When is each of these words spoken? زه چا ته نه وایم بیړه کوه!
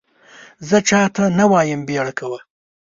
زه 0.67 0.77
چا 0.89 1.01
ته 1.15 1.23
نه 1.37 1.45
وایم 1.51 1.81
بیړه 1.87 2.13
کوه! 2.19 2.39